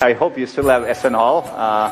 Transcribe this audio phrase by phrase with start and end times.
[0.00, 1.42] I hope you still have SNL.
[1.44, 1.90] Uh,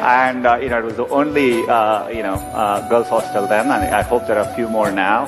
[0.00, 3.66] and uh, you know, it was the only uh, you know uh, girls' hostel then,
[3.66, 5.26] and I hope there are a few more now.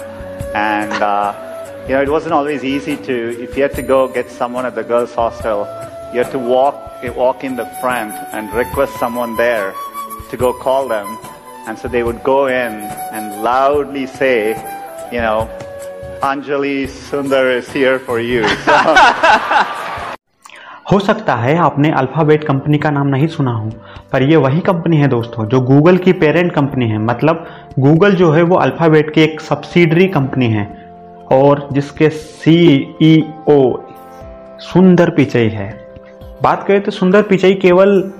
[0.54, 4.30] And uh, you know, it wasn't always easy to if you had to go get
[4.30, 5.68] someone at the girls' hostel,
[6.10, 6.80] you had to walk
[7.14, 9.74] walk in the front and request someone there
[10.30, 11.18] to go call them,
[11.66, 12.80] and so they would go in
[13.12, 14.56] and loudly say,
[15.12, 15.50] you know,
[16.22, 18.44] Anjali Sundar is here for you.
[20.92, 23.70] हो सकता है आपने alphabet company का नाम नहीं सुना हो,
[24.12, 27.46] पर यह वही कंपनी है दोस्तों, जो गूगल की पेरेंट कंपनी है। मतलब
[27.78, 30.64] गूगल जो है वो अल्फ़ाबेट की एक सब्सिडरी कंपनी है,
[31.32, 33.58] और जिसके सीईओ
[34.62, 35.68] सुंदर पिचई है।
[36.42, 38.12] बात करें तो सुंदर पिचई केवल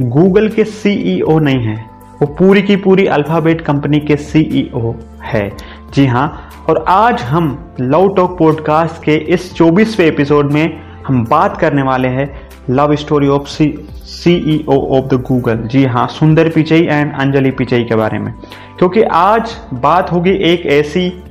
[0.00, 1.76] गूगल के सीईओ नहीं है,
[2.22, 5.50] वो पूरी की पूरी अल्फ़ाबेट कंपनी के सीईओ है।
[5.94, 11.60] जी हाँ और आज हम लव टॉक पॉडकास्ट के इस 24वें एपिसोड में हम बात
[11.60, 16.82] करने वाले हैं love story of C CEO of the Google जी हाँ सुंदर पिचई
[16.82, 18.34] एंड अंजलि पिचई के बारे में।
[18.78, 21.22] क्योंकि आज बात होगी एक ऐसी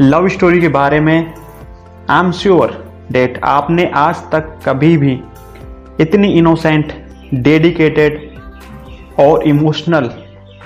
[0.00, 1.34] लव स्टोरी के बारे में
[2.10, 5.20] आई एम श्योर डेट आपने आज तक कभी भी
[6.00, 6.92] इतनी इनोसेंट
[7.34, 8.30] डेडिकेटेड
[9.20, 10.10] और इमोशनल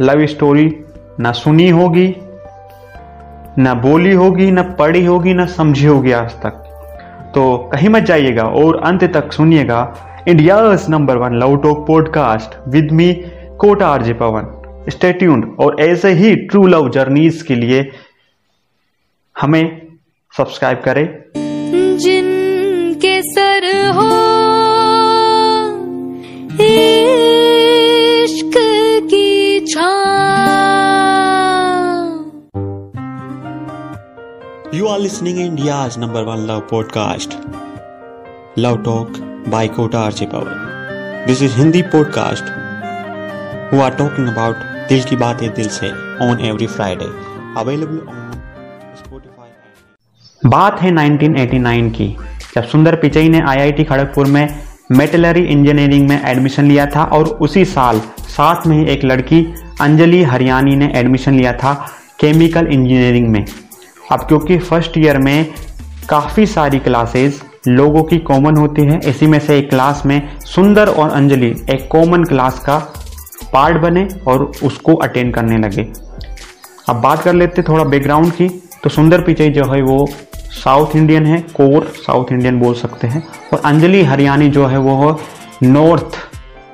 [0.00, 0.76] लव स्टोरी
[1.20, 2.16] ना सुनी होगी।
[3.60, 6.50] न बोली होगी, ना पढ़ी होगी, ना समझी होगी आज तक।
[7.34, 9.80] तो कहीं मत जाइएगा और अंत तक सुनिएगा
[10.28, 13.12] India number one love talk podcast with me
[13.60, 14.48] Kota RJ Pawan
[14.88, 17.90] stay tuned और ऐसे ही ट्रू लव जर्नीज के लिए
[19.40, 19.82] हमें
[20.36, 21.49] सब्सक्राइब करें।
[34.90, 37.34] Are listening India number one love podcast
[38.58, 42.44] love talk by Kota RJ Pawan this is Hindi podcast
[43.72, 44.56] who are talking about
[44.88, 45.90] दिल की बात है दिल से
[46.26, 47.04] on every Friday
[47.60, 48.32] available on
[48.96, 52.16] Spotify बात है 1989 की।
[52.54, 54.60] जब सुंदर पिचई ने आईआईटी खड़गपुर में
[54.92, 59.42] मेटलरी इंजीनियरिंग में एडमिशन लिया था और उसी साल साथ में एक लड़की,
[59.80, 61.74] अंजलि हरियाणी ने एडमिशन लिया था
[62.20, 63.44] केमिकल इंजीनियरिंग में।
[64.10, 65.52] अब क्योंकि फ़र्स्ट ईयर में
[66.08, 70.88] काफ़ी सारी क्लासेस लोगों की कॉमन होती है, इसी में से एक क्लास में सुंदर
[70.88, 72.78] और अंजलि एक कॉमन क्लास का
[73.52, 75.86] पार्ट बने और उसको अटेंड करने लगे।
[76.88, 78.48] अब बात कर लेते थोड़ा बैकग्राउंड की
[78.82, 80.06] तो सुंदर पिचई जो है वो
[80.54, 83.22] साउथ इंडियन है कोर साउथ इंडियन बोल सकते हैं,
[83.52, 85.18] और अंजलि हरियाणी जो है वो
[85.62, 86.18] नॉर्थ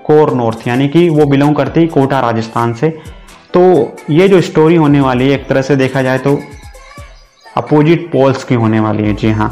[0.05, 2.89] कोर नॉर्थ यानी कि वो बिलोंग करती है कोटा, राजस्थान से।
[3.55, 6.39] तो ये जो स्टोरी होने वाली है, एक तरह से देखा जाए तो
[7.57, 9.51] अपोजिट पोल्स की होने वाली है, जी हाँ।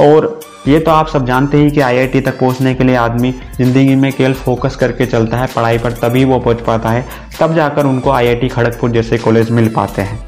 [0.00, 3.94] और ये तो आप सब जानते ही कि आईआईटी तक पहुँचने के लिए आदमी ज़िंदगी
[3.94, 7.04] में केवल फोकस करके चलता है, पढ़ाई पर तभी वो पहुँच पाता है,
[7.40, 10.18] तब जाकर उनको आईआईटी खड़गपुर जैसे कॉलेज मिल पाते हैं।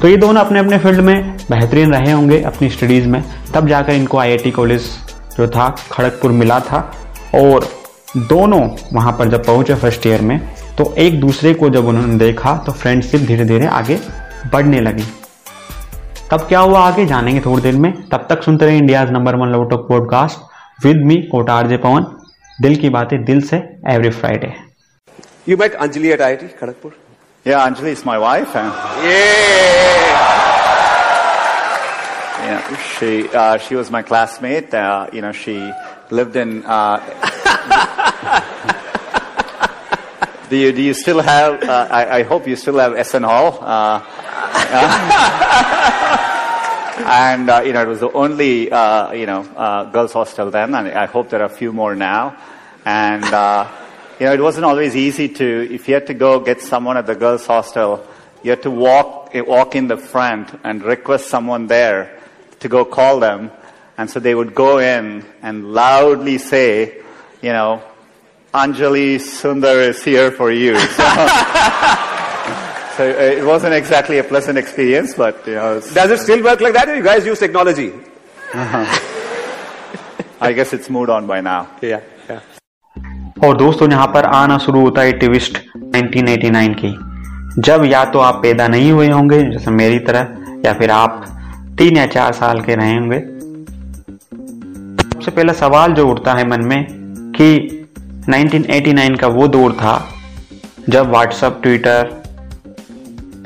[0.00, 3.22] तो ये दोनों अपने अपने फ़ील्ड में बेहतरीन रहे होंगे अपनी स्टडीज़ में,
[3.54, 4.88] तब जाकर इनको आईआईटी कॉलेज
[5.36, 6.90] जो था, खड़गपुर मिला था।
[7.34, 7.68] और
[8.18, 10.40] दोनों वहाँ पर जब पहुँचे फ़र्स्ट ईयर में
[10.78, 13.98] तो एक दूसरे को जब उन्होंने देखा तो फ्रेंडशिप धीरे धीरे आगे
[14.52, 15.04] बढ़ने लगी।
[16.30, 17.06] तब क्या हुआ आगे?
[17.06, 20.38] जानेंगे थोड़ी देर में। तब तक सुनते रहे India number one love talk podcast
[20.84, 22.06] with me Kota RJ Pawan.
[22.60, 23.56] दिल की बातें दिल से
[23.90, 24.52] every Friday
[25.48, 26.92] you met Anjali at I T Kharagpur
[27.52, 28.64] Anjali is my wife है
[33.92, 34.74] my classmate
[35.14, 35.72] you know she
[36.12, 36.62] live in
[40.44, 44.00] Do you, do you still have, uh, I, I hope you still have SN Uh,
[44.74, 44.90] yeah.
[44.90, 46.10] Uh,
[46.96, 50.74] And uh, you know, it was the only uh, you know uh, girls' hostel then,
[50.74, 52.36] and I hope there are a few more now.
[52.84, 53.68] And uh,
[54.20, 57.06] you know, it wasn't always easy to if you had to go get someone at
[57.06, 58.06] the girls' hostel,
[58.42, 62.20] you had to walk walk in the front and request someone there
[62.60, 63.50] to go call them,
[63.98, 67.02] and so they would go in and loudly say,
[67.42, 67.82] you know,
[68.54, 70.78] Anjali Sundar is here for you.
[70.96, 72.10] So,
[72.96, 76.42] so uh, it wasn't exactly a pleasant experience, but you know, it's- Does it still
[76.42, 77.92] work like that or you guys use technology?
[80.40, 81.60] I guess it's moved on by now.
[81.82, 82.40] Yeah, yeah.
[83.44, 86.92] और दोस्तों यहाँ पर आना शुरू होता है twist 1989 की
[87.68, 91.24] जब या तो आप पैदा नहीं हुए होंगे जैसे मेरी तरह या फिर आप
[91.78, 93.18] तीन या चार साल के रहे होंगे
[95.14, 96.84] सबसे पहला सवाल जो उठता है मन में
[97.38, 97.48] कि
[98.30, 99.96] 1989 का वो दौर था
[100.88, 102.12] जब WhatsApp Twitter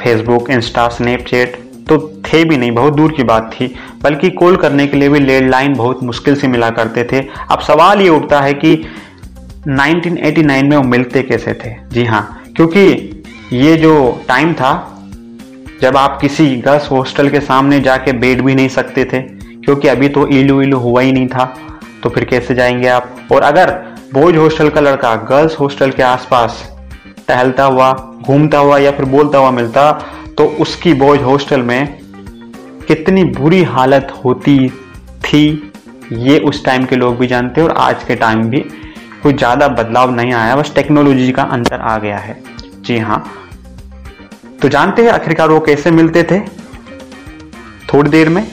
[0.00, 1.56] Facebook Insta Snapchat
[1.88, 3.66] तो थे भी नहीं, बहुत दूर की बात थी,
[4.02, 8.00] बल्कि कॉल करने के लिए भी लैंडलाइन बहुत मुश्किल से मिला करते थे। अब सवाल
[8.00, 8.74] ये उठता है कि
[9.68, 11.74] 1989 में वो मिलते कैसे थे?
[11.92, 14.72] जी हाँ क्योंकि ये जो टाइम था,
[15.82, 20.08] जब आप किसी गर्ल्स हॉस्टल के सामने जाके बैठ भी नहीं सकते थे, क्योंकि अभी
[20.08, 21.44] तो इलू इलू हुआ ही नहीं था
[22.02, 23.14] तो फिर कैसे जाएँगे आप?
[23.32, 23.70] और अगर
[24.14, 26.66] बॉयज़ हॉस्टल का लड़का गर्ल्स हॉस्टल के आसपास
[27.28, 27.92] टहलता हुआ,
[28.22, 29.90] घूमता हुआ या फिर बोलता हुआ मिलता
[30.38, 31.98] तो उसकी बोझ हॉस्टल में
[32.88, 34.68] कितनी बुरी हालत होती
[35.24, 35.72] थी,
[36.12, 38.60] ये उस टाइम के लोग भी जानते और आज के टाइम भी
[39.22, 42.42] कोई ज़्यादा बदलाव नहीं आया, बस टेक्नोलॉजी का अंतर आ गया है।
[42.80, 43.24] जी हाँ।
[44.62, 46.40] तो जानते हैं आखिरकार वो कैसे मिलते थे?
[47.92, 48.46] थोड़ी देर में।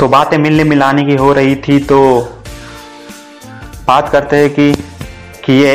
[0.00, 1.98] तो बातें मिलने मिलाने की हो रही थी तो
[3.86, 4.72] बात करते हैं कि
[5.44, 5.74] कि ये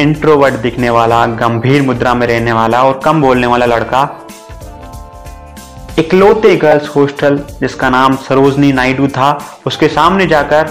[0.00, 4.26] इंट्रोवर्ट दिखने वाला, गंभीर मुद्रा में रहने वाला और कम बोलने वाला लड़का।
[5.98, 10.70] इकलौते गर्ल्स हॉस्टल, जिसका नाम सरोजनी नायडू था, उसके सामने जाकर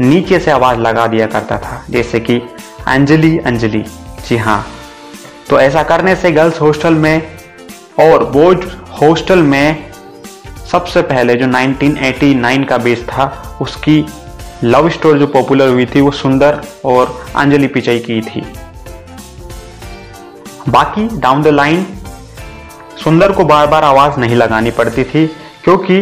[0.00, 2.42] नीचे से आवाज़ लगा दिया करता था, जैसे कि,
[2.86, 3.84] अंजलि अंजलि,
[4.28, 4.66] जी हाँ।
[5.50, 7.22] तो ऐसा करने से गर्ल्स हॉस्टल में
[8.00, 8.60] और बॉयज़
[8.90, 9.90] हॉस्टल में
[10.72, 14.06] सबसे पहले जो 1989 का बेस था, उसकी
[14.64, 18.42] लव स्टोरी जो पॉपुलर हुई थी वो सुंदर और अंजलि पिचाई की थी।
[20.68, 21.84] बाकी डाउन द लाइन
[23.04, 25.26] सुंदर को बार बार आवाज़ नहीं लगानी पड़ती थी,
[25.64, 25.98] क्योंकि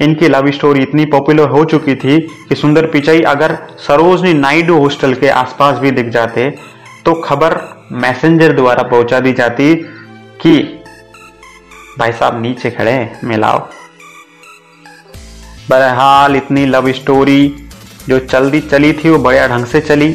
[0.00, 2.18] इनकी लव स्टोरी इतनी पॉपुलर हो चुकी थी
[2.48, 6.50] कि सुंदर पिचाई अगर सरोजनी नायडू हॉस्टल के आसपास भी दिख जाते
[7.04, 7.58] तो खबर
[7.92, 9.74] मैसेंजर द्वारा पहुँचा दी जाती
[10.40, 10.56] कि,
[11.98, 13.58] भाई साहब, नीचे खड़े मिलाओ।
[15.70, 17.65] बहरहाल, इतनी लव स्टोरी
[18.08, 20.12] जो चलती चली थी वो बढ़िया ढंग से चली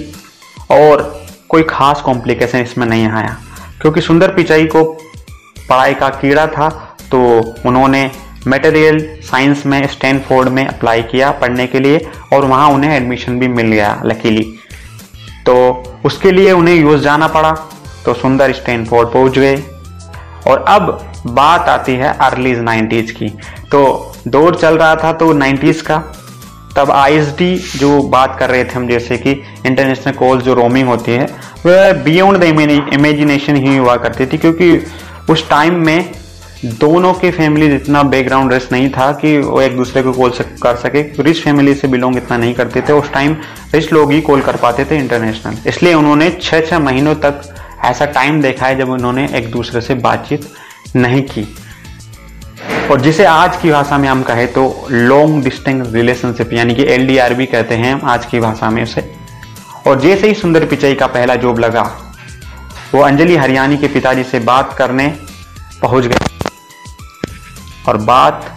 [0.71, 1.01] और
[1.49, 3.37] कोई खास कॉम्प्लिकेशन इसमें नहीं आया।
[3.81, 4.83] क्योंकि सुंदर पिचाई को
[5.69, 6.69] पढ़ाई का कीड़ा था
[7.11, 7.19] तो
[7.65, 8.09] उन्होंने
[8.47, 13.47] मटेरियल साइंस में स्टैनफोर्ड में अप्लाई किया पढ़ने के लिए और वहाँ उन्हें एडमिशन भी
[13.47, 14.43] मिल गया लकीली
[15.45, 15.57] तो
[16.05, 17.51] उसके लिए उन्हें यूएस जाना पड़ा
[18.05, 19.55] तो सुंदर स्टैनफोर्ड पहुँच गए।
[20.47, 23.27] और अब बात आती है अर्लीज नाइन्टीज की।
[23.71, 23.81] तो
[24.27, 25.97] दौर चल रहा था तो नाइन्टीज का।
[26.75, 29.31] तब आईएसडी जो बात कर रहे थे हम, जैसे कि
[29.65, 31.27] इंटरनेशनल कॉल जो रोमिंग होती है
[31.65, 32.43] वह बियॉन्ड द
[32.93, 34.85] इमेजिनेशन ही हुआ करती थी, क्योंकि
[35.29, 36.11] उस टाइम में
[36.65, 40.31] दोनों के फैमिली इतना बैकग्राउंड रिच नहीं था कि वो एक दूसरे को कॉल
[40.63, 43.35] कर सके। रिच फैमिली से बिलोंग इतना नहीं करते थे। उस टाइम
[43.73, 47.41] रिच लोग ही कॉल कर पाते थे इंटरनेशनल इसलिए उन्होंने छः छः महीनों तक
[47.85, 50.47] ऐसा टाइम देखा है जब उन्होंने एक दूसरे से बातचीत
[50.95, 51.47] नहीं की।
[52.91, 57.33] और जिसे आज की भाषा में हम कहें तो लॉन्ग डिस्टेंस रिलेशनशिप यानी कि एलडीआर
[57.33, 59.15] भी कहते हैं आज की भाषा में उसे।
[59.87, 61.81] और जैसे ही सुंदर पिचई का पहला जॉब लगा,
[62.95, 65.07] वो अंजलि हरियाणी के पिताजी से बात करने
[65.81, 66.17] पहुँच गए।
[67.87, 68.55] और बात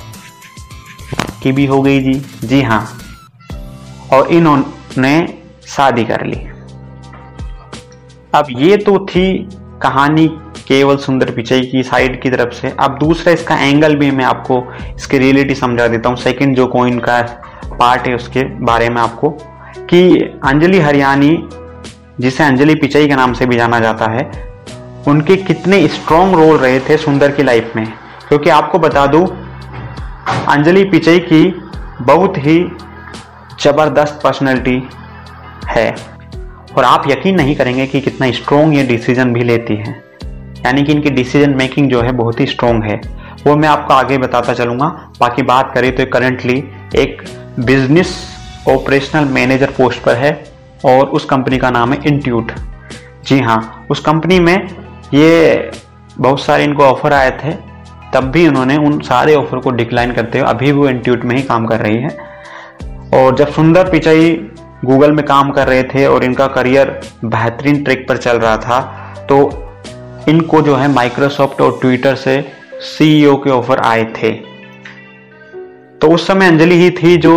[1.42, 2.98] की भी हो गई जी। जी हाँ।
[4.12, 6.46] और इन्होंने शादी कर ली।
[8.34, 9.48] अब ये तो थी
[9.82, 10.28] कहानी
[10.68, 14.74] केवल सुंदर पिचई की साइड की तरफ़ से। अब दूसरा इसका एंगल भी मैं आपको
[14.96, 17.22] इसकी रियलिटी समझा देता हूँ। सेकंड जो कोइन का
[17.80, 19.38] पार्ट है उसके बारे में आपको।
[19.76, 21.48] कि अंजलि हरियाणी,
[22.20, 24.30] जिसे अंजलि पिचई के नाम से भी जाना जाता है,
[25.08, 27.86] उनके कितने स्ट्रॉन्ग रोल रहे थे सुंदर की लाइफ में।
[28.28, 29.26] क्योंकि आपको बता दूँ,
[30.48, 31.62] अंजलि पिचई की
[32.02, 32.72] बहुत ही
[33.62, 34.88] ज़बरदस्त पर्सनैलिटी
[35.68, 35.96] है।
[36.78, 40.03] और आप यकीन नहीं करेंगे कि कितना स्ट्रॉन्ग ये डिसीज़न भी लेती हैं।
[40.64, 43.00] यानी कि इनकी डिसीज़न मेकिंग जो है बहुत ही स्ट्रॉन्ग है।
[43.46, 44.86] वो मैं आपको आगे बताता चलूँगा।
[45.20, 46.62] बाकी बात करें तो करेंटली
[46.96, 47.22] एक
[47.60, 48.16] बिज़नेस
[48.68, 50.32] ऑपरेशनल मैनेजर पोस्ट पर है
[50.84, 52.52] और उस कंपनी का नाम है इंट्यूट
[53.26, 54.56] जी हाँ उस कंपनी में
[55.14, 55.70] ये
[56.18, 57.52] बहुत सारे इनको ऑफ़र आए थे।
[58.14, 61.42] तब भी उन्होंने उन सारे ऑफ़र को डिक्लाइन करते हुए अभी वो इंट्यूट में ही
[61.42, 62.08] काम कर रही है।
[63.14, 64.30] और जब सुंदर पिचाई
[64.84, 68.80] गूगल में काम कर रहे थे और इनका करियर बेहतरीन ट्रैक पर चल रहा था
[69.28, 69.38] तो
[70.28, 72.40] इनको जो है माइक्रोसॉफ्ट और ट्विटर से
[72.88, 74.30] सीईओ के ऑफ़र आए थे।
[76.00, 77.34] तो उस समय अंजलि ही थी जो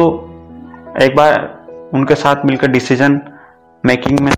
[1.01, 3.19] एक बार उनके साथ मिलकर डिसीज़न
[3.83, 4.31] मेकिंग में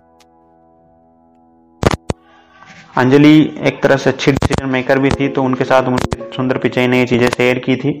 [2.96, 6.86] अंजलि एक तरह से अच्छी डिसीज़न मेकर भी थी तो उनके साथ उनके सुंदर पिचाई
[6.86, 7.92] ने ये चीज़ें शेयर की थी।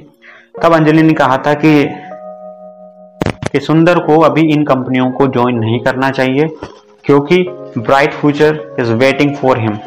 [0.62, 1.72] तब अंजलि ने कहा था कि
[3.52, 6.48] कि सुंदर को अभी इन कंपनियों को ज्वाइन नहीं करना चाहिए,
[7.04, 7.42] क्योंकि
[7.78, 9.78] bright future is waiting for him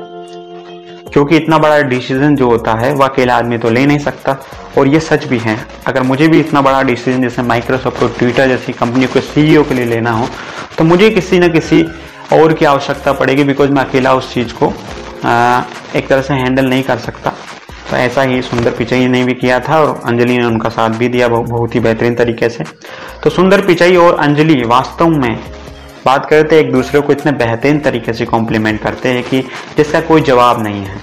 [1.13, 4.38] क्योंकि इतना बड़ा डिसीज़न जो होता है वह अकेला आदमी तो ले नहीं सकता।
[4.77, 8.48] और ये सच भी है। अगर मुझे भी इतना बड़ा डिसीज़न जैसे माइक्रोसॉफ्ट और ट्विटर
[8.48, 10.27] जैसी कंपनी को सीईओ के लिए लेना हो
[10.77, 11.84] तो मुझे किसी न किसी
[12.34, 14.74] और की आवश्यकता पड़ेगी बिकॉज़ मैं अकेला उस चीज़ को
[15.25, 15.62] आ,
[15.96, 17.34] एक तरह से हैंडल नहीं कर सकता।
[17.89, 21.08] तो ऐसा ही सुंदर पिचई ने भी किया था और अंजलि ने उनका साथ भी
[21.08, 22.63] दिया बहुत ही बेहतरीन तरीके से।
[23.24, 25.39] तो सुंदर पिचई और अंजलि वास्तव में
[26.06, 29.42] बात करें तो एक दूसरे को इतने बेहतरीन तरीके से कॉम्प्लीमेंट करते हैं कि
[29.78, 31.02] जिसका कोई जवाब नहीं है।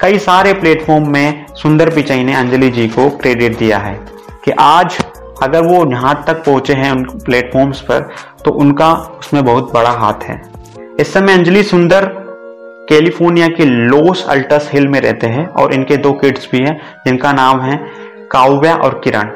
[0.00, 3.94] कई सारे प्लेटफॉर्म में सुंदर पिचाई ने अंजलि जी को क्रेडिट दिया है
[4.44, 4.98] कि आज
[5.42, 8.08] अगर वो यहाँ तक पहुँचे हैं उन प्लेटफॉर्म्स पर
[8.44, 10.40] तो उनका उसमें बहुत बड़ा हाथ है।
[11.00, 12.04] इस समय अंजलि सुंदर
[12.88, 17.32] कैलिफ़ोर्निया के लोस अल्टस हिल में रहते हैं और इनके दो किड्स भी हैं, जिनका
[17.32, 17.76] नाम है
[18.30, 19.28] काव्या और किरण।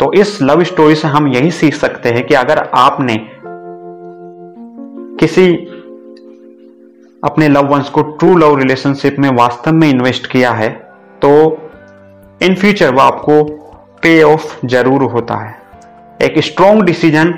[0.00, 3.14] तो इस लव स्टोरी से हम यही सीख सकते हैं कि अगर आपने
[5.22, 5.52] किसी
[7.22, 10.68] अपने लव वंस को ट्रू लव रिलेशनशिप में वास्तव में इन्वेस्ट किया है
[11.22, 11.30] तो
[12.40, 13.42] इन फ्यूचर वो आपको
[14.02, 15.54] पे ऑफ़ ज़रूर होता है।
[16.20, 17.34] एक स्ट्रॉन्ग डिसीज़न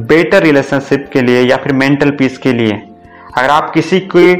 [0.00, 2.72] बेटर रिलेशनशिप के लिए या फिर मेंटल पीस के लिए।
[3.38, 4.34] अगर आप किसी की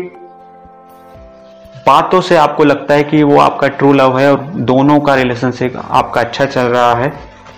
[1.86, 5.76] बातों से आपको लगता है कि वो आपका ट्रू लव है और दोनों का रिलेशनशिप
[5.76, 7.12] आपका अच्छा चल रहा है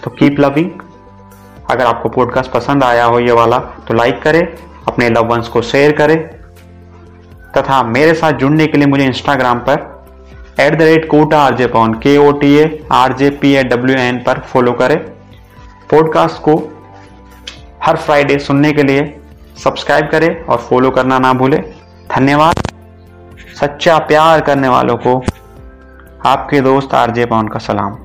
[0.04, 0.70] तो कीप लविंग
[1.70, 3.58] अगर आपको पॉडकास्ट पसंद आया हो ये वाला
[3.88, 4.46] तो लाइक करें।
[4.88, 6.16] अपने लव वंस को शेयर करें।
[7.56, 9.84] तथा मेरे साथ जुड़ने के लिए मुझे इंस्टाग्राम पर
[10.60, 13.62] at the rate Kota R J Pawan K O T A R J P A
[13.64, 14.98] W N पर फॉलो करें।
[15.90, 16.56] पॉडकास्ट को
[17.84, 19.04] हर फ्राइडे सुनने के लिए
[19.64, 21.62] सब्सक्राइब करें और फॉलो करना ना भूलें।
[22.10, 22.62] धन्यवाद।
[23.60, 25.22] सच्चा प्यार करने वालों को
[26.26, 27.96] आपके दोस्त आरजे पवन का सलाम।